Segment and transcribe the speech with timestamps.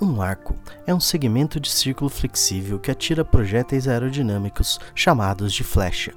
[0.00, 0.54] Um arco
[0.86, 6.12] é um segmento de círculo flexível que atira projéteis aerodinâmicos chamados de flecha.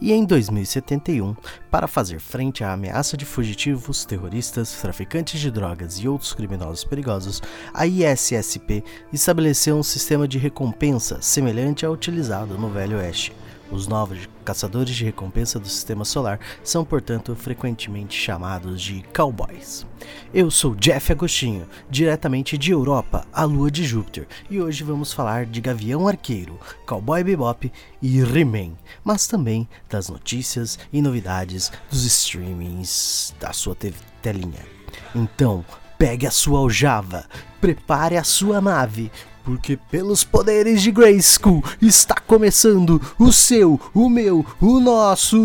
[0.00, 1.36] E em 2071,
[1.70, 7.40] para fazer frente à ameaça de fugitivos, terroristas, traficantes de drogas e outros criminosos perigosos,
[7.72, 8.82] a ISSP
[9.12, 13.32] estabeleceu um sistema de recompensa semelhante ao utilizado no Velho Oeste.
[13.70, 19.86] Os novos caçadores de recompensa do sistema solar são, portanto, frequentemente chamados de cowboys.
[20.34, 25.46] Eu sou Jeff Agostinho, diretamente de Europa, a lua de Júpiter, e hoje vamos falar
[25.46, 27.70] de Gavião Arqueiro, Cowboy Bebop
[28.02, 28.72] e He-Man,
[29.04, 33.76] mas também das notícias e novidades dos streamings da sua
[34.20, 34.66] telinha.
[35.14, 35.64] Então,
[35.96, 37.26] pegue a sua aljava,
[37.60, 39.12] prepare a sua nave,
[39.44, 45.36] porque pelos poderes de Grayskull está começando o seu, o meu, o nosso.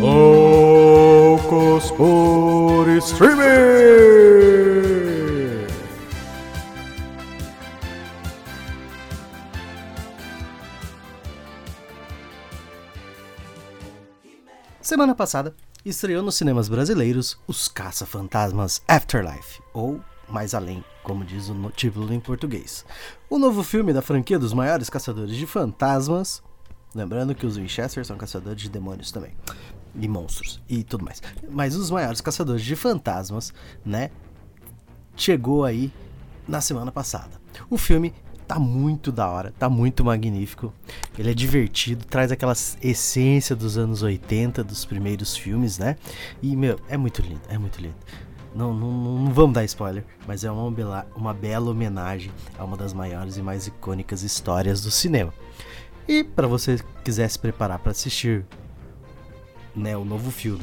[0.00, 3.92] Loucos por Streaming!
[14.80, 15.54] Semana passada
[15.84, 22.20] estreou nos cinemas brasileiros Os Caça-Fantasmas Afterlife, ou mais além, como diz o título em
[22.20, 22.84] português.
[23.28, 26.42] O novo filme da franquia dos maiores caçadores de fantasmas.
[26.94, 29.32] Lembrando que os Winchester são caçadores de demônios também.
[29.94, 31.22] E monstros e tudo mais.
[31.50, 33.52] Mas os maiores caçadores de fantasmas,
[33.84, 34.10] né?
[35.16, 35.92] Chegou aí
[36.46, 37.40] na semana passada.
[37.68, 38.14] O filme
[38.46, 40.72] tá muito da hora, tá muito magnífico.
[41.18, 45.96] Ele é divertido, traz aquela essência dos anos 80, dos primeiros filmes, né?
[46.42, 47.96] E, meu, é muito lindo, é muito lindo.
[48.54, 52.76] Não, não, não, vamos dar spoiler, mas é uma, bela, uma bela homenagem a uma
[52.76, 55.32] das maiores e mais icônicas histórias do cinema.
[56.06, 58.44] E para você quiser se preparar para assistir
[59.74, 60.62] né, o novo filme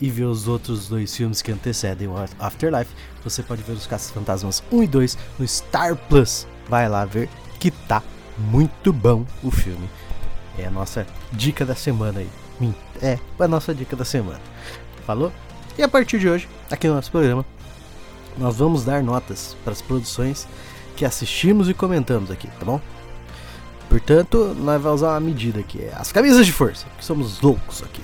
[0.00, 4.10] e ver os outros dois filmes que antecedem o Afterlife, você pode ver os Caças
[4.10, 6.46] Fantasmas 1 e 2 no Star Plus.
[6.68, 7.28] Vai lá ver
[7.60, 8.02] que tá
[8.36, 9.88] muito bom o filme.
[10.58, 12.28] É a nossa dica da semana aí.
[13.00, 14.40] É, a nossa dica da semana.
[15.06, 15.32] Falou?
[15.78, 17.44] E a partir de hoje, aqui no nosso programa,
[18.36, 20.46] nós vamos dar notas para as produções
[20.96, 22.80] que assistimos e comentamos aqui, tá bom?
[23.88, 27.82] Portanto, nós vamos usar uma medida aqui, é as camisas de força, que somos loucos
[27.82, 28.02] aqui.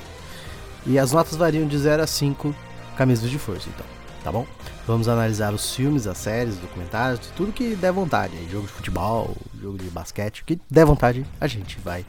[0.86, 2.54] E as notas variam de 0 a 5
[2.96, 3.86] camisas de força, então,
[4.24, 4.46] tá bom?
[4.86, 9.36] Vamos analisar os filmes, as séries, documentários, tudo que der vontade, aí, jogo de futebol,
[9.60, 12.06] jogo de basquete, o que der vontade, a gente vai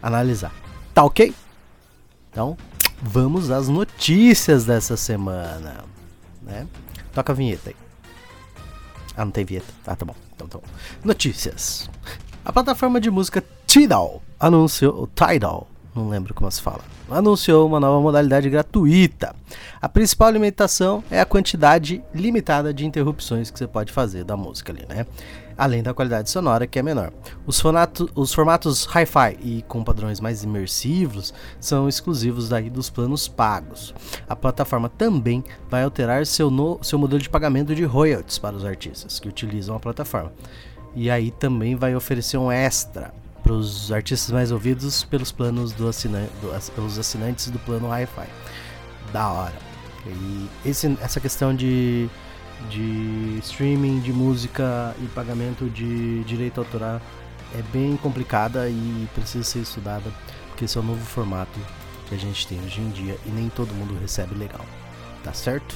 [0.00, 0.52] analisar.
[0.94, 1.34] Tá ok?
[2.30, 2.56] Então,
[3.02, 5.84] vamos às notícias dessa semana,
[6.40, 6.66] né?
[7.12, 7.76] Toca a vinheta aí.
[9.16, 9.66] Ah, não tem vinheta.
[9.86, 10.14] Ah, tá bom.
[10.34, 10.64] Então tá bom.
[11.04, 11.90] Notícias.
[12.44, 15.08] A plataforma de música Tidal anunciou.
[15.14, 16.80] Tidal, não lembro como se fala.
[17.10, 19.34] Anunciou uma nova modalidade gratuita.
[19.80, 24.72] A principal limitação é a quantidade limitada de interrupções que você pode fazer da música
[24.72, 25.06] ali, né?
[25.62, 27.12] Além da qualidade sonora que é menor.
[27.46, 33.28] Os, fonato, os formatos hi-fi e com padrões mais imersivos são exclusivos daí dos planos
[33.28, 33.94] pagos.
[34.28, 38.64] A plataforma também vai alterar seu, no, seu modelo de pagamento de royalties para os
[38.64, 40.32] artistas que utilizam a plataforma.
[40.96, 45.86] E aí também vai oferecer um extra para os artistas mais ouvidos pelos planos do
[45.86, 46.32] assinante,
[46.74, 48.28] pelos assinantes do plano hi-fi.
[49.12, 49.54] Da hora.
[50.08, 52.10] E esse, essa questão de
[52.68, 57.00] de streaming de música e pagamento de direito autoral
[57.54, 60.10] é bem complicada e precisa ser estudada,
[60.48, 61.58] porque esse é o novo formato
[62.08, 64.64] que a gente tem hoje em dia e nem todo mundo recebe legal,
[65.22, 65.74] tá certo?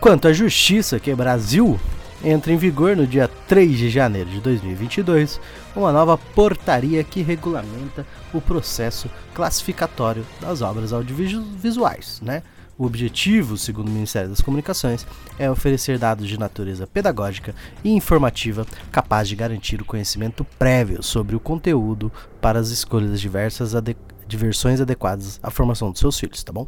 [0.00, 1.78] Quanto à justiça, que é Brasil,
[2.22, 5.40] entra em vigor no dia 3 de janeiro de 2022
[5.74, 12.42] uma nova portaria que regulamenta o processo classificatório das obras audiovisuais, né?
[12.78, 15.06] O objetivo, segundo o Ministério das Comunicações,
[15.38, 21.34] é oferecer dados de natureza pedagógica e informativa capazes de garantir o conhecimento prévio sobre
[21.34, 23.96] o conteúdo para as escolhas diversas ade
[24.28, 26.66] de versões adequadas à formação dos seus filhos, tá bom?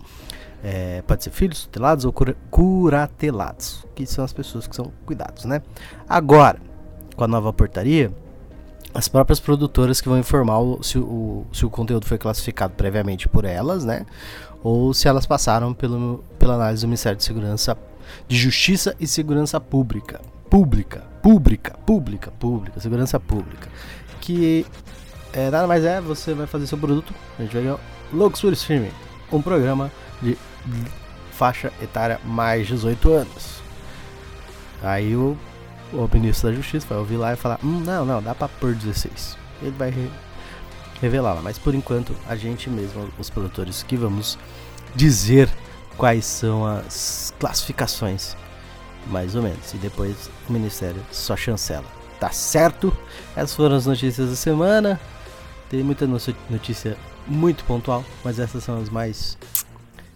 [0.63, 5.45] É, pode ser filhos, tutelados ou cura curatelados, que são as pessoas que são cuidados,
[5.45, 5.61] né?
[6.09, 6.61] Agora,
[7.17, 8.13] com a nova portaria,
[8.95, 13.29] as próprias produtoras que vão informar o, se, o, se o conteúdo foi classificado previamente
[13.29, 14.07] por elas, né?
[14.63, 17.77] ou se elas passaram pelo, pela análise do Ministério de Segurança
[18.27, 20.21] de Justiça e Segurança Pública.
[20.51, 23.69] Pública, pública, pública, pública, segurança pública.
[24.21, 24.65] Que
[25.33, 27.79] é, nada mais é, você vai fazer seu produto, a gente vai ganhar
[28.13, 28.91] Logos for Streaming,
[29.31, 29.93] um programa
[30.23, 30.39] de
[31.33, 33.63] faixa etária mais 18 anos.
[34.83, 35.37] Aí o,
[35.93, 38.75] o ministro da Justiça vai ouvir lá e falar: hum, não, não, dá pra pôr
[38.75, 39.37] 16.
[39.63, 39.93] Ele vai
[41.01, 41.41] revelá-la.
[41.43, 44.39] Mas por enquanto, a gente mesmo, os produtores, que vamos
[44.95, 45.49] dizer
[45.97, 48.37] quais são as classificações
[49.07, 49.73] mais ou menos.
[49.75, 51.87] E depois o Ministério só chancela.
[52.21, 52.97] Tá certo?
[53.37, 55.01] Essas foram as notícias da semana.
[55.71, 56.97] Tem muita notícia
[57.27, 59.37] muito pontual, mas essas são as mais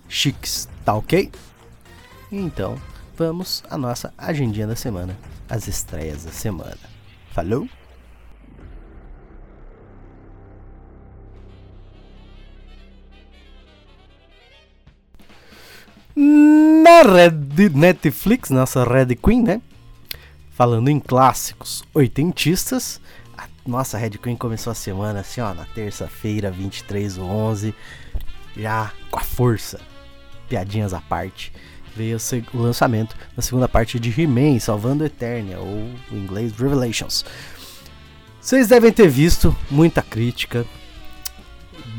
[0.08, 1.30] chiques, tá ok?
[2.30, 2.76] Então,
[3.16, 5.16] vamos à nossa agendinha da semana,
[5.48, 6.78] as estreias da semana.
[7.32, 7.68] Falou?
[16.14, 19.62] Na Red Netflix, nossa Red Queen, né?
[20.50, 23.00] Falando em clássicos oitentistas,
[23.36, 27.74] a nossa Red Queen começou a semana assim, ó, na terça-feira, 23 do 11,
[28.56, 29.80] já com a força,
[30.48, 31.52] piadinhas à parte,
[31.96, 32.18] veio
[32.52, 37.24] o lançamento da segunda parte de He-Man, Salvando Eternia, ou em inglês Revelations.
[38.40, 40.66] Vocês devem ter visto muita crítica,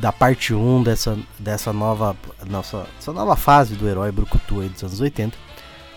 [0.04, 2.14] da parte 1 dessa, dessa nova
[2.46, 5.38] nossa essa nova fase do herói brucutu aí dos anos 80.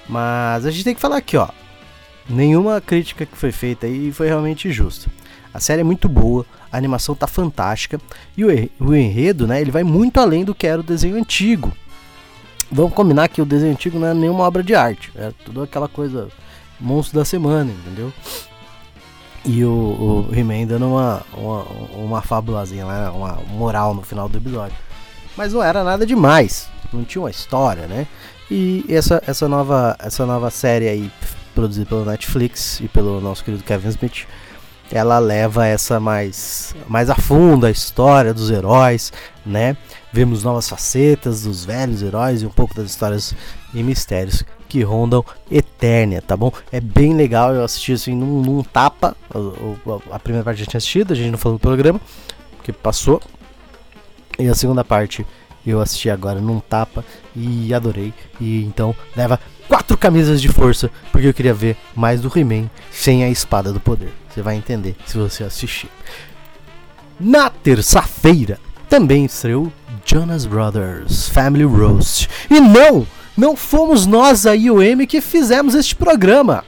[0.08, 1.49] Mas a gente tem que falar aqui, ó.
[2.28, 5.10] Nenhuma crítica que foi feita aí foi realmente justa.
[5.52, 8.00] A série é muito boa, a animação tá fantástica
[8.37, 11.72] e o, enredo, né, ele vai muito além do que era o desenho antigo.
[12.70, 15.88] Vamos combinar que o desenho antigo não é nenhuma obra de arte, é tudo aquela
[15.88, 16.28] coisa
[16.80, 18.12] monstro da semana, entendeu?
[19.44, 21.62] E o, o He-Man dando uma, uma,
[21.94, 24.76] uma fábulazinha lá, uma moral no final do episódio.
[25.36, 28.06] Mas não era nada demais, não tinha uma história, né?
[28.50, 31.10] E essa, essa, nova, essa nova série aí,
[31.54, 34.26] produzida pelo Netflix e pelo nosso querido Kevin Smith,
[34.91, 39.12] ela leva essa mais, mais a fundo a história dos heróis,
[39.44, 39.77] né?
[40.12, 43.35] Vemos novas facetas dos velhos heróis e um pouco das histórias
[43.75, 46.53] e mistérios que rondam Eternia, tá bom?
[46.73, 49.17] É bem legal, eu assisti assim num, num tapa.
[49.31, 52.00] A, a, primeira parte já tinha assistido, a gente não falou do programa,
[52.56, 53.21] porque passou.
[54.38, 55.27] E a segunda parte
[55.70, 57.04] eu assisti agora num tapa
[57.34, 58.12] e adorei.
[58.40, 63.24] E então leva quatro camisas de força, porque eu queria ver mais do He-Man sem
[63.24, 64.12] a espada do poder.
[64.28, 65.88] Você vai entender se você assistir.
[67.18, 68.58] Na terça-feira
[68.88, 69.72] também estreou
[70.04, 72.28] Jonas Brothers Family Roast.
[72.50, 73.06] E não!
[73.36, 76.64] Não fomos nós, a IOM, que fizemos este programa.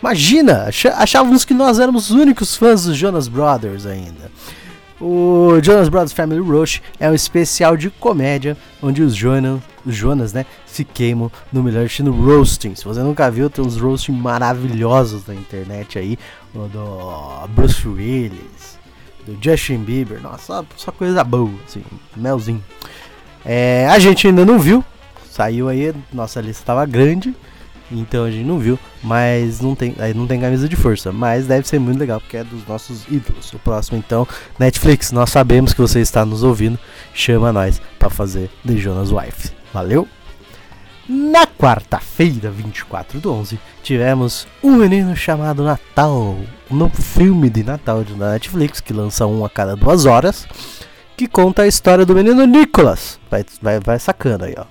[0.00, 4.30] Imagina, achávamos que nós éramos os únicos fãs dos Jonas Brothers ainda.
[5.02, 10.32] O Jonas Brothers Family Roast é um especial de comédia onde os Jonas, os Jonas
[10.32, 12.76] né, se queimam no melhor estilo roasting.
[12.76, 16.16] Se você nunca viu, tem uns roasting maravilhosos na internet aí.
[16.54, 18.78] O do Bruce Willis,
[19.26, 20.22] do Justin Bieber.
[20.22, 21.82] Nossa, só coisa boa, assim,
[22.16, 22.62] melzinho.
[23.44, 24.84] É, a gente ainda não viu,
[25.32, 27.34] Saiu aí, nossa lista estava grande,
[27.98, 31.46] então a gente não viu, mas não tem, aí não tem camisa de força, mas
[31.46, 33.52] deve ser muito legal porque é dos nossos ídolos.
[33.52, 34.26] O próximo então,
[34.58, 36.78] Netflix, nós sabemos que você está nos ouvindo,
[37.14, 39.50] chama nós para fazer The Jonas Wife.
[39.72, 40.08] Valeu?
[41.08, 46.36] Na quarta-feira, 24 do 11, tivemos Um Menino Chamado Natal,
[46.70, 50.46] um filme de Natal da Netflix, que lança um a cada duas horas,
[51.16, 53.18] que conta a história do menino Nicholas.
[53.30, 54.64] Vai, vai, vai sacando aí, ó.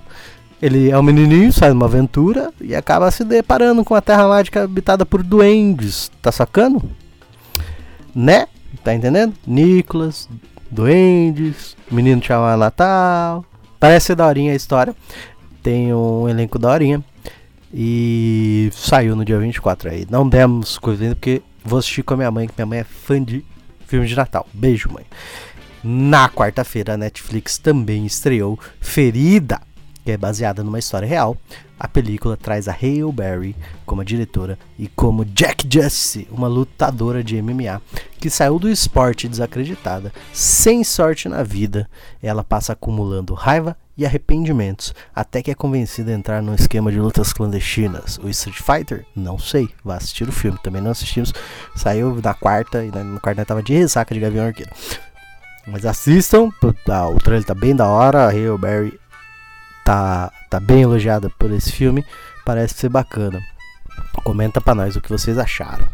[0.62, 4.64] Ele é um menininho, sai numa aventura e acaba se deparando com a Terra Mágica
[4.64, 6.12] habitada por duendes.
[6.22, 6.84] Tá sacando?
[8.14, 8.48] Né?
[8.84, 9.34] Tá entendendo?
[9.48, 10.30] Nicolas,
[10.70, 13.44] duendes, menino chamado Natal.
[13.80, 14.96] Parece ser daorinha a história.
[15.64, 17.04] Tem um elenco daorinha.
[17.74, 20.06] E saiu no dia 24 aí.
[20.12, 22.84] Não demos coisa ainda porque vou assistir com a minha mãe, que minha mãe é
[22.84, 23.44] fã de
[23.88, 24.46] filme de Natal.
[24.54, 25.06] Beijo, mãe.
[25.84, 29.60] Na quarta-feira, a Netflix também estreou Ferida
[30.04, 31.38] que é baseada numa história real,
[31.80, 33.56] a película traz a Hale Berry
[33.88, 37.82] como diretora e como Jack Justice, uma lutadora de MMA
[38.20, 41.90] que saiu do esporte desacreditada, sem sorte na vida.
[42.22, 47.00] Ela passa acumulando raiva e arrependimentos até que é convencida a entrar num esquema de
[47.00, 48.20] lutas clandestinas.
[48.20, 49.06] O Street Fighter?
[49.16, 49.68] Não sei.
[49.84, 50.60] Vá assistir o filme.
[50.62, 51.34] Também não assistimos.
[51.76, 54.72] Saiu na quarta e na quarta tava de ressaca de Gavião Arqueiro.
[55.66, 58.26] Mas assistam, o trailer tá bem da hora.
[58.26, 59.01] A Hale Berry
[59.84, 62.06] tá, tá bem elogiada por esse filme,
[62.46, 63.42] parece ser bacana.
[64.24, 65.88] Comenta para nós o que vocês acharam.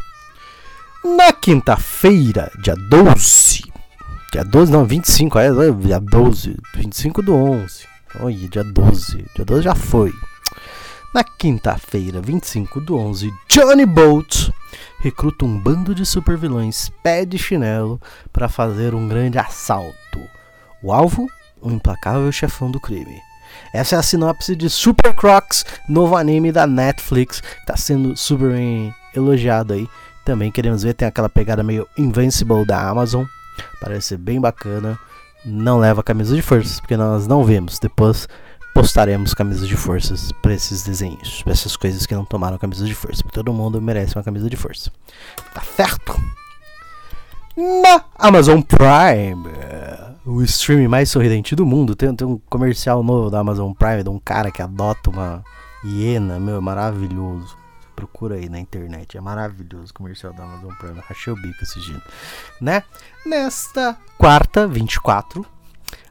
[1.04, 3.62] Na quinta-feira, dia 12,
[4.32, 5.48] dia 12 não, 25, é,
[5.80, 7.86] dia 12, 25 do 11.
[8.20, 10.12] Olha, dia 12, dia 12 já foi.
[11.14, 14.50] Na quinta-feira, 25 do 11, Johnny Bolt
[15.00, 18.00] recruta um bando de supervilões pé de chinelo
[18.32, 20.20] para fazer um grande assalto.
[20.82, 21.26] O alvo?
[21.60, 23.27] O implacável chefão do crime.
[23.72, 28.52] Essa é a sinopse de Super Crocs, novo anime da Netflix, que tá sendo super
[28.52, 29.88] bem elogiado aí.
[30.24, 33.24] Também queremos ver, tem aquela pegada meio Invincible da Amazon,
[33.80, 34.98] parece ser bem bacana.
[35.44, 37.78] Não leva camisa de força, porque nós não vemos.
[37.78, 38.28] Depois
[38.74, 42.94] postaremos camisas de forças para esses desenhos, para essas coisas que não tomaram camisas de
[42.94, 43.24] força.
[43.32, 44.92] Todo mundo merece uma camisa de força.
[45.54, 46.14] Tá certo?
[47.56, 49.42] Na Amazon Prime,
[50.28, 54.10] o streaming mais sorridente do mundo, tem, tem um comercial novo da Amazon Prime de
[54.10, 55.42] um cara que adota uma
[55.82, 57.56] hiena, meu, maravilhoso.
[57.96, 61.00] Procura aí na internet, é maravilhoso o comercial da Amazon Prime.
[61.00, 62.02] Rachei o bico assistindo,
[62.60, 62.82] né?
[63.24, 65.44] Nesta quarta, 24,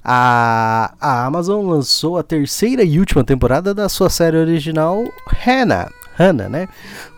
[0.04, 5.92] a, a Amazon lançou a terceira e última temporada da sua série original Hannah.
[6.16, 6.68] Hannah, né?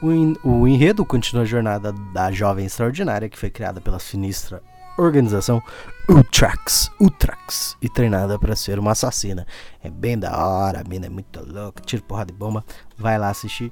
[0.02, 4.62] O, in, o enredo continua a jornada da jovem extraordinária que foi criada pela sinistra
[5.02, 5.62] organização
[6.10, 9.46] Utrax, Utrax e treinada para ser uma assassina.
[9.84, 12.64] É bem da hora, a mina é muito louca, tira porrada de bomba.
[12.98, 13.72] Vai lá assistir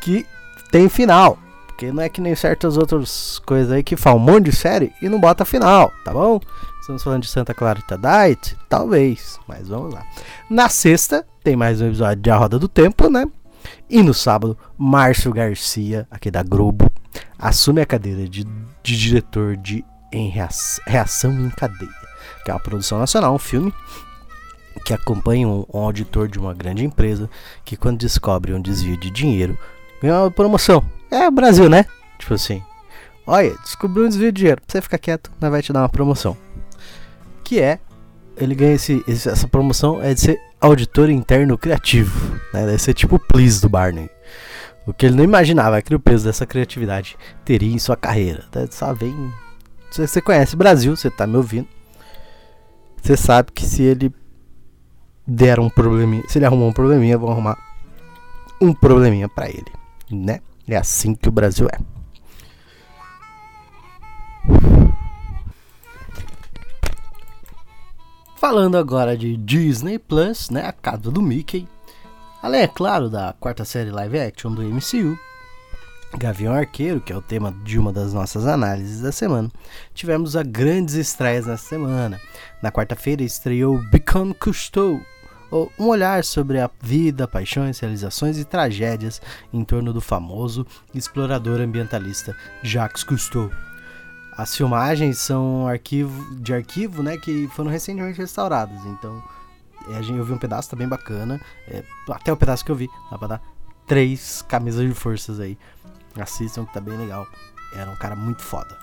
[0.00, 0.26] que
[0.70, 1.38] tem final.
[1.66, 4.92] Porque não é que nem certas outras coisas aí que falam um monte de série
[5.00, 6.38] e não bota final, tá bom?
[6.80, 8.54] Estamos falando de Santa Clarita Diet?
[8.68, 10.04] Talvez, mas vamos lá.
[10.50, 13.24] Na sexta, tem mais um episódio de A Roda do Tempo, né?
[13.88, 16.90] E no sábado, Márcio Garcia, aqui da Globo,
[17.38, 18.44] assume a cadeira de,
[18.82, 21.90] de diretor de em reação, em Cadeia,
[22.44, 23.72] que é uma produção nacional, um filme
[24.84, 27.28] que acompanha um, um auditor de uma grande empresa
[27.64, 29.58] que, quando descobre um desvio de dinheiro,
[30.00, 30.84] ganha uma promoção.
[31.10, 31.84] É o Brasil, né?
[32.18, 32.62] Tipo assim,
[33.26, 36.36] olha, descobriu um desvio de dinheiro, você ficar quieto, nós vai te dar uma promoção
[37.50, 37.80] que é
[38.36, 42.64] ele ganha esse, essa promoção é de ser auditor interno criativo, né?
[42.64, 44.08] Deve ser tipo o Please do Barney.
[44.86, 48.44] O que ele não imaginava é que o peso dessa criatividade teria em sua carreira.
[48.52, 48.64] Tá?
[48.70, 49.32] Só vem.
[49.90, 51.68] Se você conhece o Brasil, você tá me ouvindo.
[53.02, 54.14] Você sabe que se ele
[55.26, 57.58] der um probleminha, se ele arrumar um probleminha, vão arrumar
[58.60, 59.72] um probleminha para ele,
[60.10, 60.40] né?
[60.68, 61.78] É assim que o Brasil é.
[68.36, 71.68] Falando agora de Disney Plus, né, a casa do Mickey.
[72.42, 75.18] Além, é claro, da quarta série live action do MCU,
[76.18, 79.50] Gavião Arqueiro, que é o tema de uma das nossas análises da semana.
[79.94, 82.20] Tivemos a grandes estreias nessa semana.
[82.62, 85.00] Na quarta-feira estreou Become Cousteau,
[85.78, 89.20] um olhar sobre a vida, paixões, realizações e tragédias
[89.52, 93.50] em torno do famoso explorador ambientalista Jacques Cousteau.
[94.36, 98.84] As filmagens são arquivo, de arquivo, né, que foram recentemente restauradas.
[98.86, 99.22] Então,
[99.88, 101.40] é, eu vi um pedaço, tá bem bacana.
[101.68, 103.42] É, até o pedaço que eu vi, dá pra dar
[103.86, 105.58] três camisas de forças aí.
[106.18, 107.26] Assistam que tá bem legal.
[107.74, 108.76] Era um cara muito foda.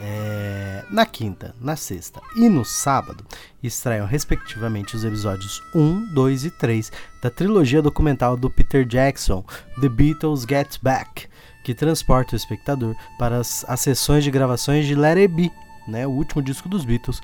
[0.00, 3.24] É, na quinta, na sexta e no sábado
[3.62, 6.90] estreiam respectivamente os episódios 1, 2 e 3
[7.22, 9.44] da trilogia documental do Peter Jackson,
[9.80, 11.28] The Beatles Get Back,
[11.62, 15.52] que transporta o espectador para as, as sessões de gravações de Let It Be,
[15.86, 17.20] né, o último disco dos Beatles,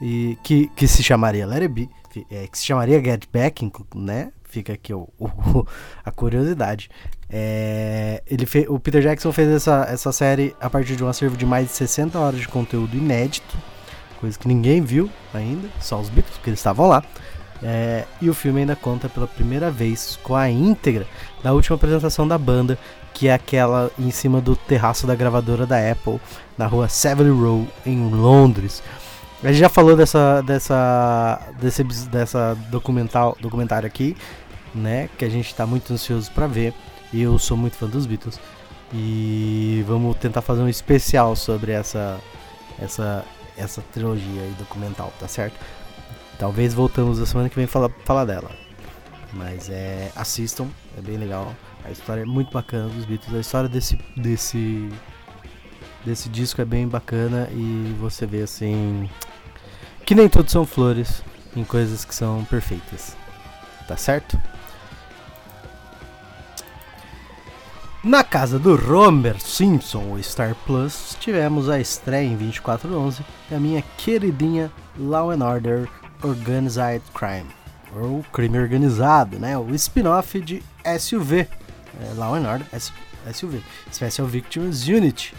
[0.00, 1.90] e que, que se chamaria Let It Be,
[2.30, 4.32] é, que se chamaria Get Back, né?
[4.52, 5.66] Fica aqui o, o
[6.04, 6.90] a curiosidade.
[7.30, 11.46] É, ele o Peter Jackson fez essa, essa série a partir de um acervo de
[11.46, 13.56] mais de 60 horas de conteúdo inédito,
[14.20, 17.02] coisa que ninguém viu ainda, só os Beatles, porque eles estavam lá.
[17.62, 21.06] É, e o filme ainda conta pela primeira vez com a íntegra
[21.42, 22.78] da última apresentação da banda,
[23.14, 26.20] que é aquela em cima do terraço da gravadora da Apple,
[26.58, 28.82] na rua Savile Row, em Londres.
[29.42, 34.16] A gente já falou dessa, dessa, desse, dessa documental, documentário aqui,
[34.74, 35.08] né?
[35.18, 36.74] Que a gente está muito ansioso para ver.
[37.12, 38.40] E eu sou muito fã dos Beatles.
[38.92, 42.20] E vamos tentar fazer um especial sobre essa,
[42.78, 43.24] essa,
[43.56, 45.58] essa trilogia aí documental, tá certo?
[46.38, 48.50] Talvez voltamos a semana que vem falar, falar dela.
[49.32, 50.10] Mas é.
[50.14, 51.54] Assistam, é bem legal.
[51.84, 53.34] A história é muito bacana dos Beatles.
[53.34, 54.88] A história desse, desse,
[56.04, 59.08] desse disco é bem bacana e você vê assim.
[60.04, 61.22] Que nem todos são flores
[61.56, 63.16] em coisas que são perfeitas.
[63.86, 64.38] Tá certo?
[68.04, 73.80] Na casa do Romer Simpson, o Star Plus, tivemos a estreia em 2411 da minha
[73.96, 75.88] queridinha Law and Order
[76.20, 77.46] Organized Crime,
[77.94, 79.56] ou Crime Organizado, né?
[79.56, 80.64] O spin-off de
[80.98, 81.42] SUV,
[82.00, 82.66] é, Law and Order
[83.32, 85.32] SUV, Special Victims Unit,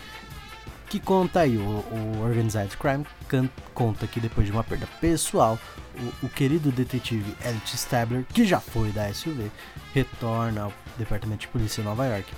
[0.90, 3.06] que conta aí, o, o Organized Crime
[3.74, 5.58] conta que depois de uma perda pessoal,
[6.22, 9.52] o, o querido detetive Elliot Stabler, que já foi da SUV,
[9.94, 12.32] retorna ao Departamento de Polícia de Nova York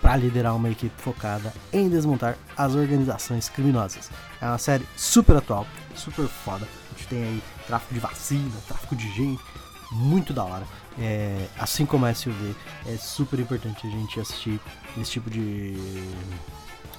[0.00, 4.10] para liderar uma equipe focada em desmontar as organizações criminosas.
[4.40, 6.66] É uma série super atual, super foda.
[6.66, 9.42] A gente tem aí tráfico de vacina, tráfico de gente,
[9.90, 10.66] muito da hora.
[10.98, 12.54] É, assim como a SUV,
[12.86, 14.60] é super importante a gente assistir
[15.00, 15.74] esse tipo de,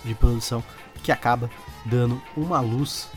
[0.05, 0.63] de produção
[1.03, 1.49] que acaba
[1.85, 3.07] dando uma luz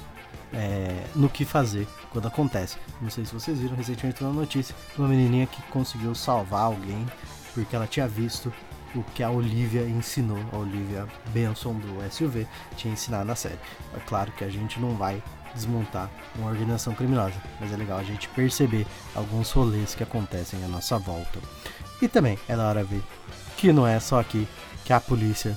[0.52, 2.76] é, no que fazer quando acontece.
[3.00, 7.06] Não sei se vocês viram recentemente uma notícia de uma menininha que conseguiu salvar alguém
[7.54, 8.52] porque ela tinha visto
[8.94, 13.59] o que a Olivia ensinou, a Olivia Benson do SUV tinha ensinado na série.
[13.97, 15.23] É claro que a gente não vai
[15.54, 20.68] desmontar uma organização criminosa, mas é legal a gente perceber alguns rolês que acontecem à
[20.68, 21.38] nossa volta.
[22.00, 23.02] E também é da hora ver
[23.56, 24.47] que não é só aqui
[24.85, 25.56] que a polícia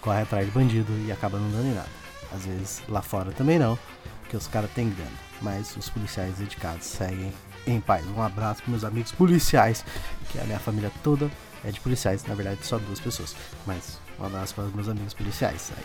[0.00, 1.88] corre atrás de bandido e acaba não dando em nada.
[2.34, 3.78] Às vezes lá fora também não,
[4.26, 7.32] porque os caras têm grana, mas os policiais dedicados seguem
[7.66, 8.04] em paz.
[8.06, 9.84] Um abraço para meus amigos policiais,
[10.30, 11.30] que a minha família toda
[11.64, 15.14] é de policiais, na verdade só duas pessoas, mas um abraço para os meus amigos
[15.14, 15.72] policiais.
[15.76, 15.84] Aí.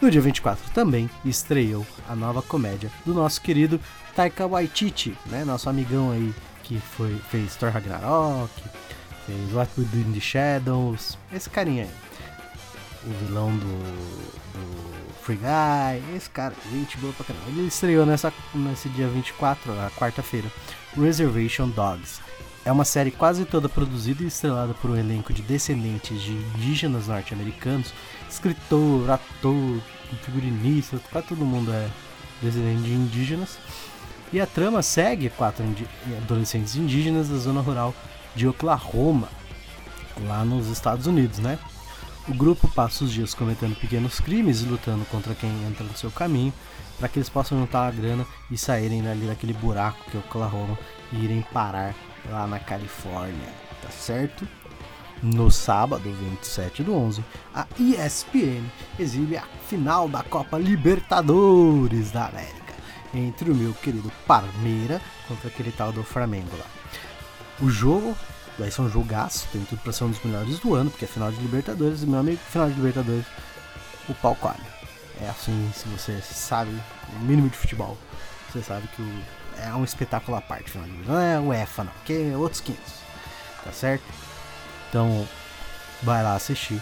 [0.00, 3.80] No dia 24 também estreou a nova comédia do nosso querido
[4.14, 5.44] Taika Waititi, né?
[5.44, 8.52] Nosso amigão aí que foi, fez Thor Ragnarok,
[9.24, 11.90] fez What We Do in the Shadows, esse carinha aí.
[13.06, 13.66] O vilão do,
[14.52, 17.48] do Free Guy, esse cara, gente boa pra caramba.
[17.48, 20.52] Ele estreou nessa, nesse dia 24, na quarta-feira,
[20.94, 22.20] Reservation Dogs.
[22.62, 27.08] É uma série quase toda produzida e estrelada por um elenco de descendentes de indígenas
[27.08, 27.94] norte-americanos,
[28.28, 29.80] escritor, ator,
[30.24, 31.88] figurinista, quase todo mundo é
[32.42, 33.58] descendente de indígenas.
[34.30, 35.64] E a trama segue quatro
[36.22, 37.94] adolescentes indígenas da zona rural
[38.36, 39.28] de Oklahoma,
[40.26, 41.58] lá nos Estados Unidos, né?
[42.26, 46.10] O grupo passa os dias cometendo pequenos crimes e lutando contra quem entra no seu
[46.10, 46.54] caminho,
[46.98, 50.78] para que eles possam juntar a grana e saírem ali daquele buraco que é Oklahoma
[51.12, 51.94] e irem parar
[52.30, 53.52] lá na Califórnia,
[53.82, 54.48] tá certo?
[55.22, 57.22] No sábado, 27 do 11,
[57.54, 58.64] a ESPN
[58.98, 62.74] exibe a final da Copa Libertadores da América,
[63.12, 66.66] entre o meu querido Parmeira contra aquele tal do Flamengo lá.
[67.60, 68.16] O jogo
[68.58, 71.08] vai ser um jogaço, tem tudo pra ser um dos melhores do ano, porque é
[71.08, 73.26] final de Libertadores, e meu amigo, final de Libertadores,
[74.08, 74.56] o pau come.
[75.20, 76.70] É assim, se você sabe
[77.16, 77.96] o mínimo de futebol,
[78.50, 79.22] você sabe que o
[79.58, 82.92] é um espetáculo à parte, não é o EFA não, que é outros 500,
[83.64, 84.04] tá certo?
[84.88, 85.26] Então,
[86.02, 86.80] vai lá assistir.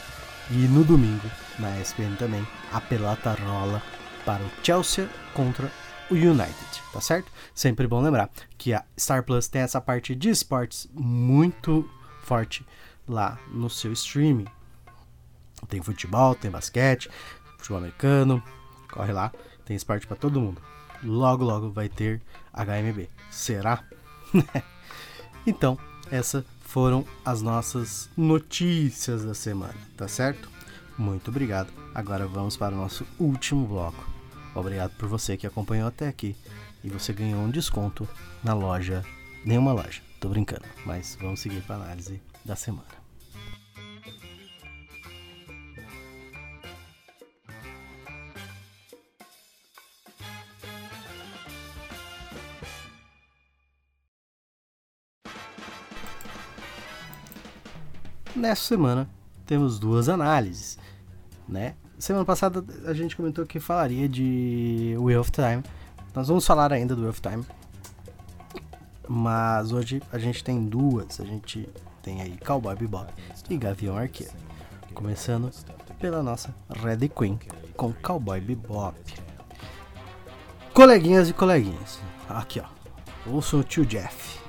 [0.50, 3.82] E no domingo, na ESPN também, a pelota rola
[4.24, 5.70] para o Chelsea contra
[6.12, 7.32] o United, tá certo?
[7.54, 11.88] Sempre bom lembrar que a Star Plus tem essa parte de esportes muito
[12.22, 12.64] forte
[13.08, 14.46] lá no seu streaming.
[15.68, 17.08] Tem futebol, tem basquete,
[17.56, 18.42] futebol americano,
[18.90, 19.32] corre lá,
[19.64, 20.60] tem esporte para todo mundo.
[21.02, 22.20] Logo, logo vai ter
[22.52, 23.08] HMB.
[23.30, 23.82] Será?
[25.46, 25.78] então,
[26.10, 30.50] essas foram as nossas notícias da semana, tá certo?
[30.96, 31.72] Muito obrigado.
[31.94, 34.11] Agora vamos para o nosso último bloco.
[34.54, 36.36] Obrigado por você que acompanhou até aqui
[36.84, 38.08] e você ganhou um desconto
[38.44, 39.02] na loja.
[39.44, 43.02] Nenhuma loja, tô brincando, mas vamos seguir para análise da semana.
[58.34, 59.08] Nessa semana
[59.46, 60.78] temos duas análises,
[61.48, 61.76] né?
[62.02, 65.62] Semana passada a gente comentou que falaria de Wheel of Time.
[66.12, 67.46] Nós vamos falar ainda do Wheel of Time.
[69.06, 71.20] Mas hoje a gente tem duas.
[71.20, 71.68] A gente
[72.02, 73.06] tem aí Cowboy Bebop
[73.48, 74.32] e Gavião Arqueiro.
[74.92, 75.48] Começando
[76.00, 77.38] pela nossa Red Queen
[77.76, 78.98] com Cowboy Bebop.
[80.74, 84.40] Coleguinhas e coleguinhas, aqui ó, ouçam o tio Jeff.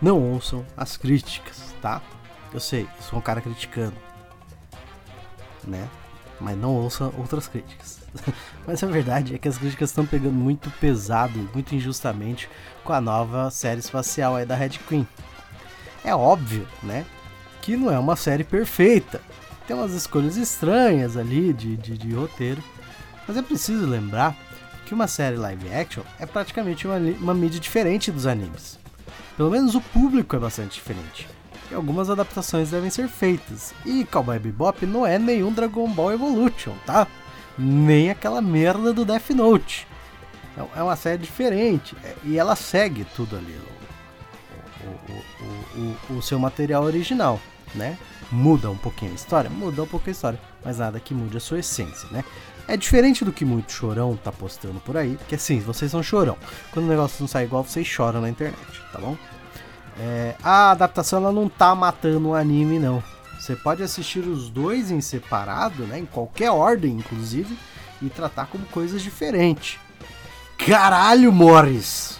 [0.00, 2.00] Não ouçam as críticas, tá?
[2.54, 3.96] Eu sei, eu sou um cara criticando.
[5.66, 5.90] Né?
[6.40, 8.00] Mas não ouça outras críticas.
[8.66, 12.48] Mas a verdade é que as críticas estão pegando muito pesado, muito injustamente,
[12.82, 15.06] com a nova série espacial aí da Red Queen.
[16.04, 17.04] É óbvio, né?
[17.60, 19.20] Que não é uma série perfeita.
[19.66, 22.62] Tem umas escolhas estranhas ali de, de, de roteiro.
[23.28, 24.34] Mas é preciso lembrar
[24.86, 28.78] que uma série live action é praticamente uma, uma mídia diferente dos animes.
[29.36, 31.28] Pelo menos o público é bastante diferente
[31.70, 33.72] e algumas adaptações devem ser feitas.
[33.84, 37.06] E Cowboy Bebop não é nenhum Dragon Ball Evolution, tá?
[37.58, 39.86] Nem aquela merda do Death Note.
[40.56, 43.56] É, é uma série diferente é, e ela segue tudo ali,
[44.84, 47.40] o, o, o, o, seu material original,
[47.74, 47.96] né?
[48.30, 51.40] Muda um pouquinho a história, muda um pouquinho a história, mas nada que mude a
[51.40, 52.24] sua essência, né?
[52.66, 56.36] É diferente do que muito chorão tá postando por aí, porque assim, vocês são chorão.
[56.70, 59.16] Quando o negócio não sai igual, vocês choram na internet, tá bom?
[60.02, 63.02] É, a adaptação ela não tá matando o anime, não.
[63.38, 67.58] Você pode assistir os dois em separado, né, em qualquer ordem, inclusive,
[68.00, 69.78] e tratar como coisas diferentes.
[70.56, 72.18] Caralho, Morris!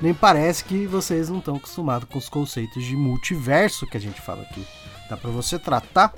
[0.00, 4.20] Nem parece que vocês não estão acostumados com os conceitos de multiverso que a gente
[4.20, 4.64] fala aqui.
[5.08, 6.14] Dá pra você tratar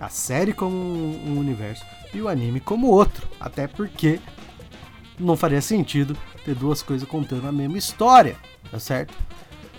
[0.00, 3.28] a série como um universo e o anime como outro.
[3.40, 4.20] Até porque
[5.18, 8.36] não faria sentido ter duas coisas contando a mesma história,
[8.70, 9.12] tá certo?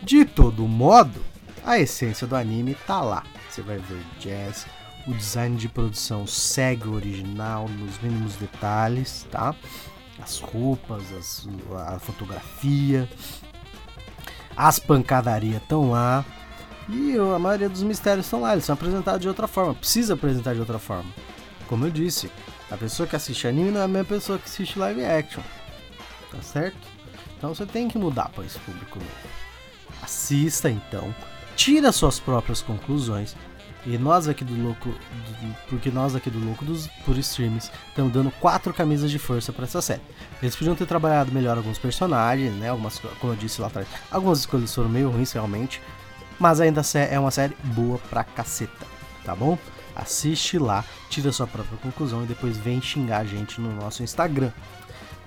[0.02, 1.22] De todo modo,
[1.66, 3.24] a essência do anime tá lá.
[3.50, 4.66] Você vai ver jazz,
[5.08, 9.56] o design de produção segue o original nos mínimos detalhes, tá?
[10.22, 11.48] As roupas, as,
[11.88, 13.10] a fotografia,
[14.56, 16.26] as pancadarias estão lá.
[16.90, 19.74] E a maioria dos mistérios estão lá, eles são apresentados de outra forma.
[19.74, 21.12] Precisa apresentar de outra forma.
[21.68, 22.32] Como eu disse,
[22.72, 25.44] a pessoa que assiste anime não é a mesma pessoa que assiste live action.
[26.32, 26.78] Tá certo?
[27.38, 29.37] Então você tem que mudar para esse público novo.
[30.08, 31.14] Assista então,
[31.54, 33.36] tira suas próprias conclusões.
[33.86, 38.14] E nós aqui do Louco, do, porque nós aqui do Louco dos por streams estamos
[38.14, 40.02] dando quatro camisas de força para essa série.
[40.42, 42.70] Eles podiam ter trabalhado melhor alguns personagens, né?
[42.70, 45.82] Algumas, como eu disse lá atrás, algumas escolhas foram meio ruins realmente,
[46.40, 48.86] mas ainda é uma série boa pra caceta,
[49.26, 49.58] tá bom?
[49.94, 54.52] Assiste lá, tira sua própria conclusão e depois vem xingar a gente no nosso Instagram,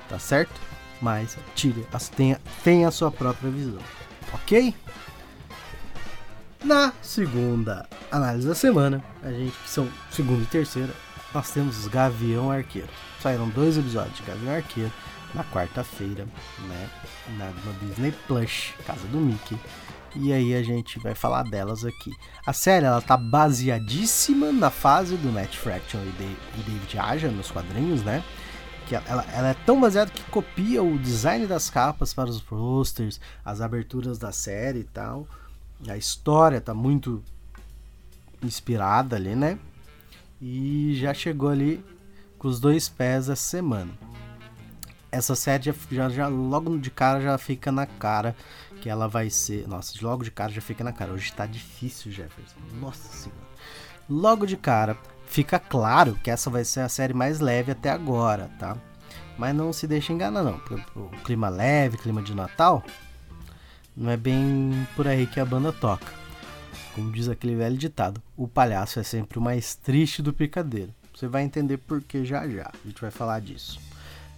[0.09, 0.59] tá certo?
[1.03, 3.81] Mas tire, tenha, tenha a sua própria visão,
[4.33, 4.75] ok?
[6.62, 10.93] Na segunda análise da semana, a gente, que são segunda e terceira,
[11.33, 12.88] nós temos os Gavião Arqueiro.
[13.21, 14.93] Saíram dois episódios de Gavião Arqueiro
[15.35, 16.27] na quarta-feira,
[16.69, 16.90] né?
[17.38, 19.59] Na, no Disney Plus, casa do Mickey.
[20.16, 22.11] E aí a gente vai falar delas aqui.
[22.45, 28.03] A série ela tá baseadíssima na fase do Matt Fraction e, David Aja nos quadrinhos,
[28.03, 28.25] né?
[28.90, 33.20] Que ela, ela é tão baseada que copia o design das capas para os posters,
[33.44, 35.29] as aberturas da série e tal.
[35.88, 37.22] A história tá muito
[38.42, 39.61] inspirada ali, né?
[40.42, 41.85] E já chegou ali
[42.37, 43.92] com os dois pés essa semana.
[45.12, 48.35] Essa série já, já, já logo de cara já fica na cara
[48.83, 49.68] que ela vai ser.
[49.68, 51.12] Nossa, logo de cara já fica na cara.
[51.12, 52.59] Hoje tá difícil, Jefferson.
[52.81, 53.40] Nossa senhora.
[54.09, 54.98] Logo de cara,
[55.31, 58.77] fica claro que essa vai ser a série mais leve até agora, tá?
[59.38, 60.61] Mas não se deixe enganar, não.
[60.97, 62.85] O clima leve, clima de Natal,
[63.97, 66.12] não é bem por aí que a banda toca.
[66.95, 70.93] Como diz aquele velho ditado, o palhaço é sempre o mais triste do picadeiro.
[71.14, 72.69] Você vai entender por que já já.
[72.69, 73.81] A gente vai falar disso.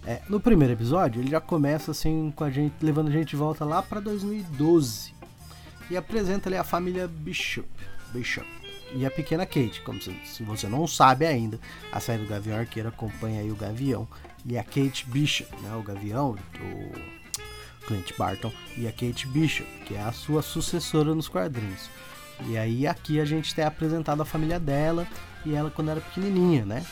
[0.05, 3.35] É, no primeiro episódio, ele já começa assim com a gente levando a gente de
[3.35, 5.13] volta lá para 2012
[5.89, 7.67] e apresenta ali a família Bishop,
[8.13, 8.62] Bishop
[8.95, 9.81] e a pequena Kate.
[9.81, 11.59] Como se, se você não sabe ainda,
[11.91, 14.07] a série do Gavião Arqueiro acompanha aí o Gavião
[14.45, 19.95] e a Kate Bishop, né, o Gavião, o Clint Barton e a Kate Bishop, que
[19.95, 21.89] é a sua sucessora nos quadrinhos.
[22.47, 25.07] E aí aqui a gente tem apresentado a família dela
[25.45, 26.85] e ela quando era pequenininha, né?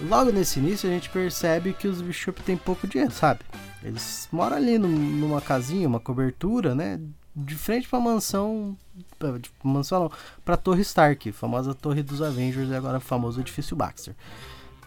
[0.00, 3.40] Logo nesse início a gente percebe que os Bishop têm pouco dinheiro, sabe?
[3.82, 7.00] Eles moram ali numa casinha, uma cobertura, né?
[7.36, 8.76] De frente pra mansão.
[9.18, 10.12] Pra, mansão não,
[10.44, 14.14] pra Torre Stark, famosa Torre dos Avengers e agora famoso edifício Baxter.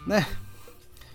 [0.04, 0.26] Né?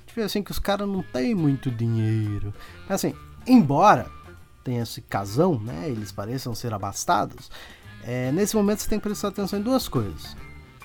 [0.07, 2.53] Tipo assim que os caras não têm muito dinheiro.
[2.87, 3.13] Mas assim,
[3.45, 4.09] embora
[4.63, 5.89] tenha esse casão, né?
[5.89, 7.51] Eles pareçam ser abastados.
[8.01, 10.37] É, nesse momento você tem que prestar atenção em duas coisas.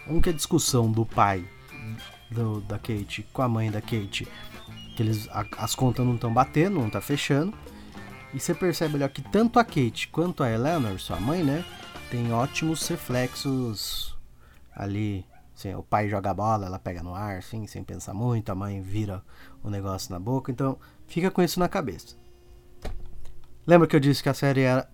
[0.09, 1.49] Um que é a discussão do pai
[2.31, 4.27] do, da Kate com a mãe da Kate,
[4.97, 7.55] que eles a, as contas não estão batendo, não tá fechando.
[8.33, 11.65] E você percebe olha, que tanto a Kate quanto a Eleanor, sua mãe, né,
[12.11, 14.17] tem ótimos reflexos
[14.75, 15.27] ali.
[15.57, 18.55] Assim, o pai joga a bola, ela pega no ar, assim, sem pensar muito, a
[18.55, 19.23] mãe vira
[19.63, 20.51] o negócio na boca.
[20.51, 22.17] Então, fica com isso na cabeça.
[23.67, 24.89] Lembra que eu disse que a série era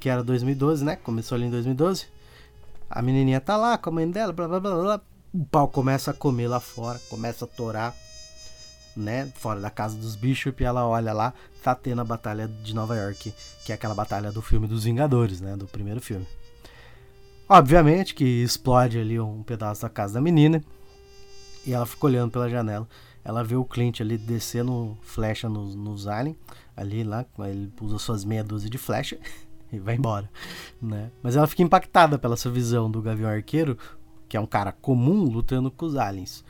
[0.00, 0.96] que era 2012, né?
[0.96, 2.06] Começou ali em 2012.
[2.88, 5.00] A menininha tá lá com a mãe dela, blá blá blá blá
[5.36, 7.94] o pau começa a comer lá fora, começa a torar,
[8.96, 9.30] né?
[9.36, 12.96] Fora da casa dos Bishop, e ela olha lá, tá tendo a batalha de Nova
[12.96, 15.56] York, que é aquela batalha do filme dos Vingadores, né?
[15.56, 16.26] Do primeiro filme.
[17.48, 20.64] Obviamente que explode ali um pedaço da casa da menina,
[21.64, 22.88] e ela fica olhando pela janela.
[23.24, 26.36] Ela vê o Clint ali descendo flecha nos, nos aliens,
[26.76, 29.18] ali lá, ele usa suas meia dúzia de flecha
[29.72, 30.30] e vai embora,
[30.80, 31.10] né?
[31.22, 33.76] Mas ela fica impactada pela sua visão do Gavião Arqueiro,
[34.28, 36.44] que é um cara comum lutando com os aliens.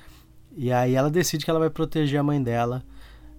[0.57, 2.83] E aí ela decide que ela vai proteger a mãe dela,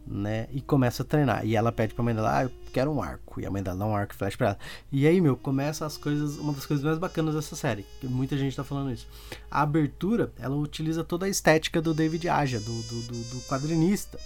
[0.06, 0.47] né?
[0.51, 1.45] E começa a treinar.
[1.45, 3.41] E ela pede pra mãe dela, ah, eu quero um arco.
[3.41, 4.60] E a mãe dela dá um arco flash pra ela.
[4.91, 7.86] E aí, meu, começa as coisas, uma das coisas mais bacanas dessa série.
[7.99, 9.08] Que muita gente tá falando isso.
[9.49, 14.19] A abertura, ela utiliza toda a estética do David Aja, do, do, do, do quadrinista,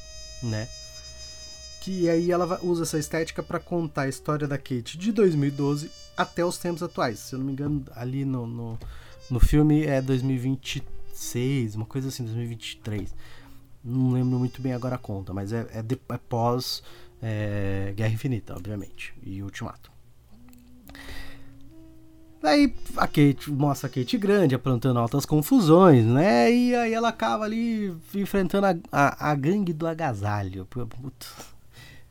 [0.44, 0.68] né?
[1.80, 6.44] Que aí ela usa essa estética para contar a história da Kate de 2012 até
[6.46, 7.20] os tempos atuais.
[7.20, 8.78] Se eu não me engano, ali no, no
[9.32, 10.02] no filme é
[11.22, 13.14] 2026, uma coisa assim, 2023.
[13.84, 16.84] Não lembro muito bem agora a conta, mas é, é, de, é pós
[17.22, 19.92] é, Guerra Infinita, obviamente, e Ultimato.
[22.42, 26.52] Daí a Kate mostra a Kate grande, aprontando altas confusões, né?
[26.52, 30.68] E aí ela acaba ali enfrentando a, a, a gangue do agasalho.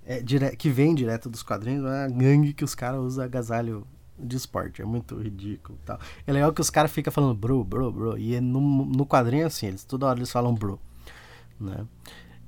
[0.07, 3.85] É, dire, que vem direto dos quadrinhos, é a gangue que os caras usam agasalho
[4.23, 4.83] de esporte.
[4.83, 5.99] É muito ridículo tal.
[6.27, 8.19] É legal que os caras ficam falando bro, bro, bro.
[8.19, 10.79] E é no, no quadrinho assim, eles toda hora eles falam bro.
[11.59, 11.87] Né?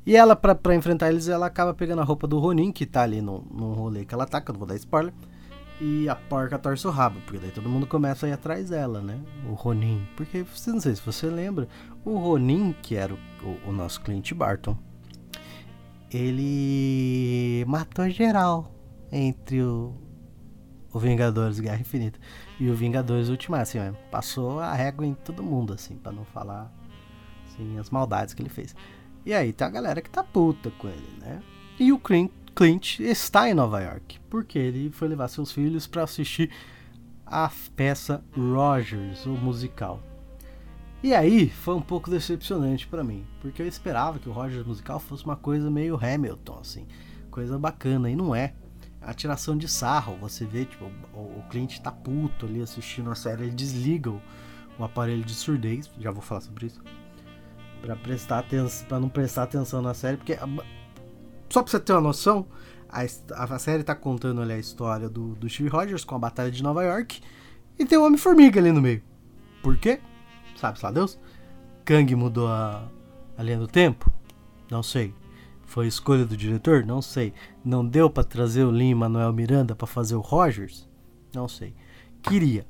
[0.05, 3.03] E ela, pra, pra enfrentar eles, ela acaba pegando a roupa do Ronin, que tá
[3.03, 5.13] ali no, no rolê que ela tá, que eu não vou dar spoiler
[5.81, 9.01] e a porca torce o rabo, porque daí todo mundo começa a ir atrás dela,
[9.01, 9.19] né?
[9.49, 10.07] O Ronin.
[10.17, 11.67] Porque, não sei se você lembra,
[12.05, 14.79] o Ronin, que era o, o, o nosso Clint Barton,
[16.09, 18.73] ele matou geral
[19.11, 19.93] entre o,
[20.92, 22.18] o Vingadores Guerra Infinita
[22.61, 23.78] e o Vingadores Ultimato, assim,
[24.11, 26.72] passou a régua em todo mundo, assim, para não falar
[27.46, 28.74] assim, as maldades que ele fez.
[29.24, 31.42] E aí tem a galera que tá puta com ele, né?
[31.78, 36.02] E o Clint Clint está em Nova York, porque ele foi levar seus filhos para
[36.02, 36.50] assistir
[37.24, 40.02] a peça Rogers, o musical.
[41.02, 45.00] E aí foi um pouco decepcionante para mim, porque eu esperava que o Rogers musical
[45.00, 46.87] fosse uma coisa meio Hamilton, assim,
[47.31, 48.52] coisa bacana, e não é.
[49.05, 53.15] A tiração de sarro, você vê, tipo, o, o Clint tá puto ali assistindo a
[53.15, 54.21] série, ele desliga o,
[54.79, 56.81] o aparelho de surdez, já vou falar sobre isso,
[57.81, 60.38] para prestar atenção, para não prestar atenção na série, porque
[61.51, 62.47] só pra você ter uma noção,
[62.88, 63.03] a,
[63.55, 66.62] a série tá contando ali a história do, do Steve Rogers com a Batalha de
[66.62, 67.21] Nova York
[67.79, 69.03] e tem o Homem-Formiga ali no meio.
[69.62, 70.01] Por quê?
[70.57, 71.19] Sabe lá Deus?
[71.85, 72.88] Kang mudou a,
[73.37, 74.12] a linha do tempo?
[74.71, 75.15] Não sei.
[75.73, 76.85] Foi escolha do diretor?
[76.85, 77.33] Não sei.
[77.65, 80.87] Não deu para trazer o Lin Manuel Miranda para fazer o Rogers?
[81.35, 81.75] Não sei.
[82.23, 82.67] Queria,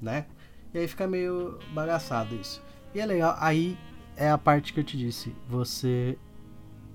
[0.00, 0.24] né?
[0.72, 2.62] E aí fica meio bagaçado isso.
[2.94, 3.76] E é legal, aí
[4.16, 5.36] é a parte que eu te disse.
[5.50, 6.18] Você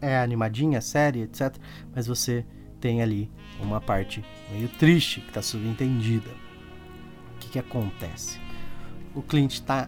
[0.01, 1.55] é animadinha, série, etc.
[1.93, 2.43] Mas você
[2.79, 6.31] tem ali uma parte meio triste que está subentendida.
[7.35, 8.41] O que, que acontece?
[9.13, 9.87] O Clint está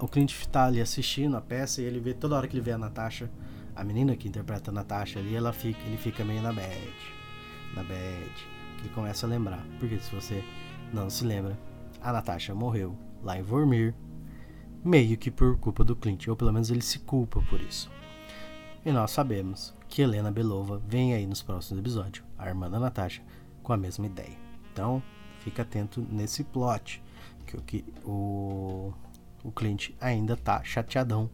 [0.00, 2.72] o Clint está ali assistindo a peça e ele vê toda hora que ele vê
[2.72, 3.30] a Natasha,
[3.78, 6.92] a menina que interpreta a Natasha ali, ela fica, ele fica meio na bad,
[7.76, 8.48] na bad.
[8.80, 10.44] Ele começa a lembrar, porque se você
[10.92, 11.56] não se lembra,
[12.00, 13.94] a Natasha morreu lá em Vormir,
[14.84, 17.88] meio que por culpa do Clint, ou pelo menos ele se culpa por isso.
[18.84, 23.22] E nós sabemos que Helena Belova vem aí nos próximos episódios, a irmã da Natasha,
[23.62, 24.36] com a mesma ideia.
[24.72, 25.00] Então,
[25.38, 27.00] fica atento nesse plot,
[27.46, 28.92] que o, que o,
[29.44, 31.30] o Clint ainda tá chateadão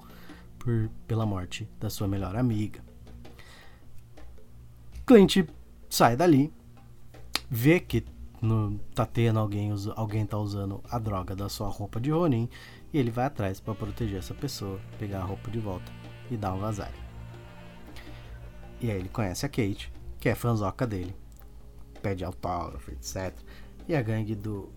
[0.64, 2.80] por, pela morte da sua melhor amiga.
[5.06, 5.46] Clint
[5.90, 6.50] sai dali,
[7.50, 8.02] vê que
[8.40, 12.48] no, tá tendo alguém, alguém tá usando a droga da sua roupa de Ronin
[12.92, 15.92] e ele vai atrás para proteger essa pessoa, pegar a roupa de volta
[16.30, 16.92] e dar um vazar.
[18.80, 21.14] E aí ele conhece a Kate, que é fanzoca dele.
[22.02, 23.34] Pede autógrafo, etc.
[23.86, 24.70] E a gangue do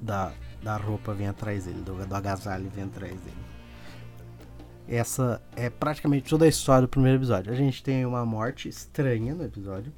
[0.00, 3.59] da, da roupa vem atrás dele, do, do agasalho vem atrás dele.
[4.90, 7.52] Essa é praticamente toda a história do primeiro episódio.
[7.52, 9.92] A gente tem uma morte estranha no episódio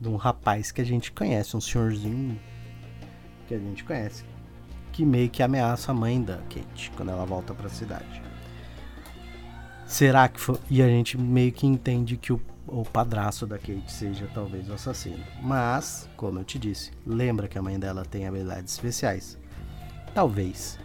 [0.00, 2.38] de um rapaz que a gente conhece, um senhorzinho
[3.48, 4.24] que a gente conhece,
[4.92, 8.22] que meio que ameaça a mãe da Kate quando ela volta para a cidade.
[9.84, 10.58] Será que foi?
[10.70, 14.74] E a gente meio que entende que o o padrasto da Kate seja talvez o
[14.74, 15.22] assassino.
[15.40, 19.38] Mas, como eu te disse, lembra que a mãe dela tem habilidades especiais.
[20.14, 20.78] Talvez,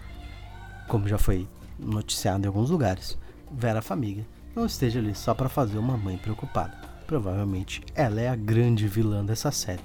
[0.88, 1.47] como já foi
[1.80, 3.17] noticiado em alguns lugares,
[3.52, 6.76] Vera Família não esteja ali só para fazer uma mãe preocupada.
[7.06, 9.84] Provavelmente ela é a grande vilã dessa série.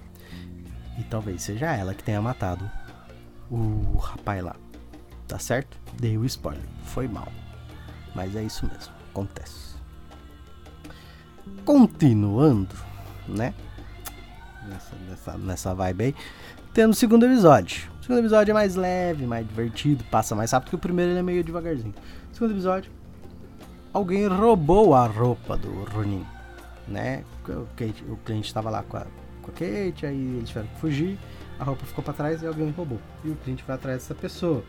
[0.99, 2.69] E talvez seja ela que tenha matado
[3.51, 4.57] o rapaz lá.
[5.29, 5.77] Tá certo?
[6.01, 6.65] Dei o spoiler.
[6.85, 7.29] Foi mal.
[8.15, 8.95] Mas é isso mesmo.
[9.11, 9.77] Acontece.
[11.65, 12.75] Continuando,
[13.29, 13.53] né?
[14.69, 16.15] Nessa, nessa, nessa vibe aí.
[16.73, 17.91] Temos o segundo episódio.
[18.01, 21.19] O segundo episódio é mais leve, mais divertido, passa mais rápido que o primeiro ele
[21.19, 21.95] é meio devagarzinho.
[22.31, 22.91] O segundo episódio,
[23.97, 26.25] alguém roubou a roupa do Ronin,
[26.87, 27.25] né?
[27.49, 29.07] O, Kate, o cliente estava lá com a,
[29.43, 31.19] com a Kate, aí eles tiveram que fugir,
[31.59, 33.01] a roupa ficou para trás e alguém roubou.
[33.25, 34.63] E o cliente vai atrás dessa pessoa.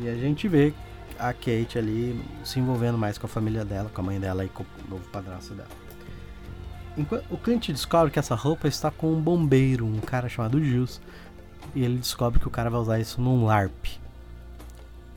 [0.00, 0.74] E a gente vê
[1.18, 4.48] a Kate ali se envolvendo mais com a família dela, com a mãe dela e
[4.48, 5.68] com o novo padrasto dela.
[6.98, 11.00] Enquanto, o cliente descobre que essa roupa está com um bombeiro, um cara chamado Jules,
[11.74, 14.00] e ele descobre que o cara vai usar isso num LARP.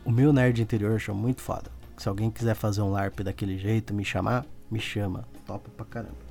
[0.06, 1.79] O meu nerd interior achou muito foda.
[2.00, 5.28] Se alguém quiser fazer um LARP daquele jeito, me chamar, me chama.
[5.46, 6.30] Topa pra caramba.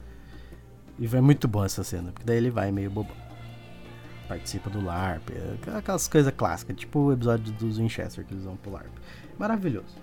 [0.98, 3.14] E vai muito bom essa cena, porque daí ele vai meio bobão.
[4.26, 5.28] Participa do LARP,
[5.76, 8.90] aquelas coisas clássicas, tipo o episódio dos Winchester que eles vão pro LARP.
[9.38, 9.94] Maravilhoso.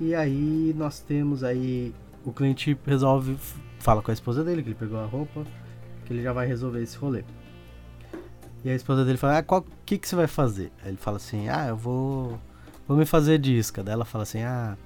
[0.00, 3.36] E aí nós temos aí o cliente resolve
[3.78, 5.44] fala com a esposa dele que ele pegou a roupa,
[6.06, 7.22] que ele já vai resolver esse rolê.
[8.64, 10.72] E a esposa dele fala, ah, qual que, que você vai fazer?
[10.82, 12.38] Aí ele fala assim, ah, eu vou.
[12.86, 13.82] Vou me fazer disca.
[13.82, 14.76] Daí ela fala assim, ah,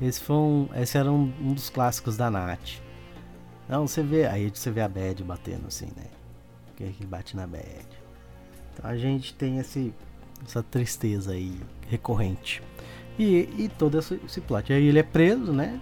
[0.00, 0.68] esse foi um.
[0.74, 2.80] Esse era um, um dos clássicos da Nath.
[3.68, 4.26] Não, você vê.
[4.26, 6.04] Aí você vê a Bad batendo assim, né?
[6.76, 7.88] Que bate na Bad.
[8.72, 9.92] Então a gente tem esse,
[10.44, 12.62] essa tristeza aí recorrente.
[13.18, 14.72] E, e todo esse, esse plot.
[14.72, 15.80] Aí ele é preso, né?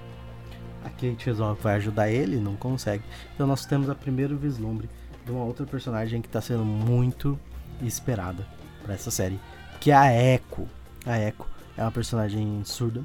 [0.83, 3.05] A Kate resolve que vai ajudar ele, não consegue.
[3.35, 4.89] Então nós temos a primeiro vislumbre
[5.25, 7.39] de uma outra personagem que está sendo muito
[7.83, 8.47] esperada
[8.83, 9.39] para essa série,
[9.81, 10.67] que é a Echo.
[11.07, 13.05] A Echo é uma personagem surda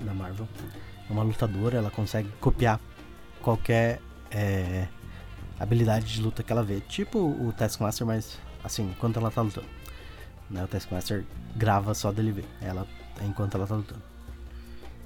[0.00, 0.48] da Marvel.
[1.08, 2.80] É uma lutadora, ela consegue copiar
[3.40, 4.88] qualquer é,
[5.58, 6.80] habilidade de luta que ela vê.
[6.80, 9.68] Tipo o Taskmaster, mas assim, enquanto ela tá lutando.
[10.50, 10.64] Né?
[10.64, 12.86] O Taskmaster grava só dele ver, ela,
[13.22, 14.02] enquanto ela tá lutando.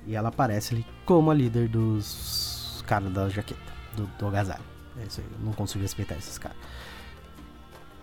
[0.06, 3.60] E ela aparece ali como a líder dos caras da jaqueta,
[3.94, 4.64] do, do agasalho.
[4.98, 6.56] É isso aí, eu não consigo respeitar esses caras.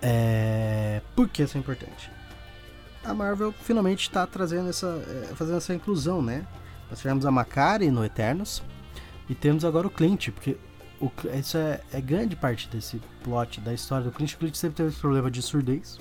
[0.01, 1.01] É...
[1.15, 2.11] Por que isso é importante?
[3.07, 4.87] A Marvel finalmente está trazendo essa.
[4.87, 6.45] É, fazendo essa inclusão, né?
[6.89, 8.61] Nós tivemos a Macari no Eternos
[9.29, 10.57] e temos agora o Clint, porque
[10.99, 14.33] o, isso é, é, grande parte desse plot da história do Clint.
[14.33, 15.99] O Clint sempre teve esse problema de surdez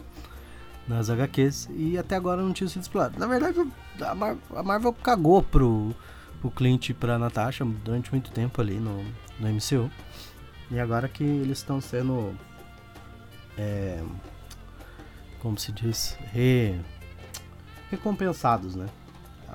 [0.88, 3.19] nas HQs e até agora não tinha sido explorado.
[3.19, 3.66] Na verdade,
[4.01, 5.95] a, Mar a Marvel cagou pro,
[6.40, 9.05] pro Clint e pra Natasha durante muito tempo ali no,
[9.38, 9.90] no MCU.
[10.71, 12.35] E agora que eles estão sendo.
[13.59, 14.03] É,
[15.40, 16.16] como se diz?
[16.33, 16.81] Re,
[17.90, 18.87] recompensados, né?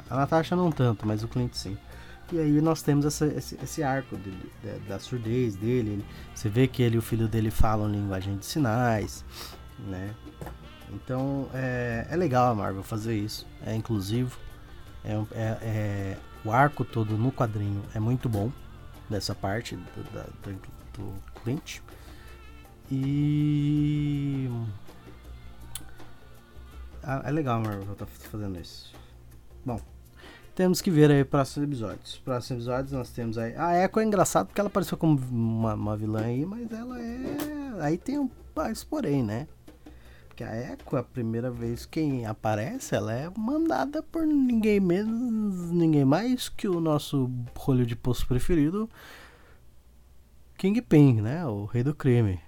[0.09, 1.77] A Natasha não tanto, mas o Clint sim.
[2.31, 4.15] E aí nós temos essa, esse, esse, arco
[4.63, 6.05] da, da, surdez dele.
[6.33, 9.25] Você vê que ele e o filho dele falam linguagem de sinais,
[9.79, 10.15] né?
[10.93, 13.45] Então é, é legal a Marvel fazer isso.
[13.65, 14.39] É inclusivo.
[15.03, 18.51] É, é, é, o arco todo no quadrinho é muito bom
[19.09, 20.03] dessa parte do,
[20.43, 20.61] do,
[20.93, 21.13] do
[21.43, 21.79] Clint.
[22.89, 24.49] E
[27.03, 28.93] ah, é legal a Marvel tá fazendo isso.
[29.65, 29.79] Bom,
[30.55, 32.17] temos que ver aí próximos episódios.
[32.23, 33.55] Próximos episódios nós temos aí.
[33.55, 37.81] A Echo é engraçado porque ela apareceu como uma, uma vilã aí, mas ela é.
[37.81, 39.47] Aí tem um mais porém, né?
[40.27, 46.05] Porque a Echo, a primeira vez que aparece, ela é mandada por ninguém menos, ninguém
[46.05, 48.89] mais que o nosso rolho de poço preferido,
[50.57, 51.45] Kingpin, né?
[51.45, 52.39] O rei do crime.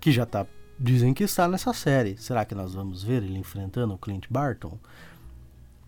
[0.00, 0.46] Que já tá.
[0.78, 2.16] Dizem que está nessa série.
[2.16, 4.78] Será que nós vamos ver ele enfrentando o Clint Barton?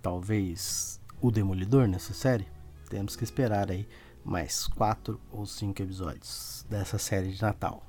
[0.01, 2.47] Talvez o Demolidor nessa série?
[2.89, 3.89] Temos que esperar aí
[4.25, 7.83] mais quatro ou cinco episódios dessa série de Natal.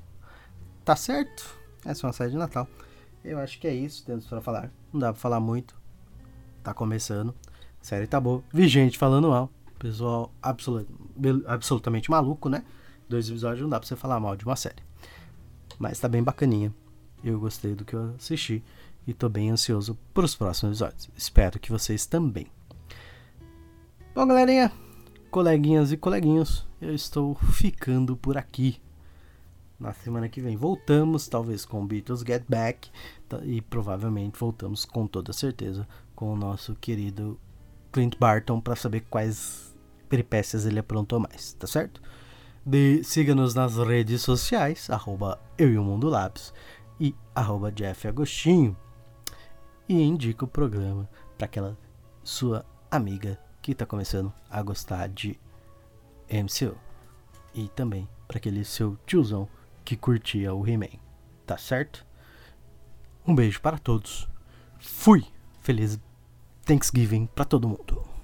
[0.84, 1.56] Tá certo?
[1.86, 2.68] Essa é uma série de Natal.
[3.24, 4.04] Eu acho que é isso.
[4.06, 4.72] Temos para falar.
[4.92, 5.76] Não dá pra falar muito.
[6.64, 7.34] Tá começando.
[7.80, 8.44] A série tá boa.
[8.52, 9.52] Vi gente falando mal.
[9.78, 10.90] Pessoal absolut,
[11.46, 12.64] absolutamente maluco, né?
[13.08, 14.84] dois episódios não dá pra você falar mal de uma série.
[15.78, 16.74] Mas tá bem bacaninha.
[17.24, 18.64] Eu gostei do que eu assisti
[19.08, 21.10] e tô bem ansioso pros próximos episódios.
[21.16, 22.48] Espero que vocês também.
[24.14, 24.72] Bom, galerinha,
[25.32, 28.82] coleguinhas e coleguinhos, eu estou ficando por aqui.
[29.80, 32.90] Na semana que vem voltamos, talvez com Beatles Get Back,
[33.44, 37.40] e provavelmente voltamos com toda certeza com o nosso querido
[37.92, 39.76] Clint Barton para saber quais
[40.10, 42.02] peripécias ele aprontou mais, tá certo?
[43.04, 46.54] siga-nos nas redes sociais, arroba eu e o Mundo Lápis
[47.00, 48.76] e arroba Jeff Agostinho.
[49.88, 51.78] E indica o programa para aquela
[52.24, 55.40] sua amiga que está começando a gostar de
[56.30, 56.76] MCU.
[57.54, 59.48] E também para aquele seu tiozão
[59.86, 61.00] que curtia o He-Man.
[61.46, 62.06] Tá certo?
[63.26, 64.28] Um beijo para todos.
[64.80, 65.26] Fui!
[65.62, 66.00] Feliz
[66.66, 68.17] Thanksgiving para todo mundo.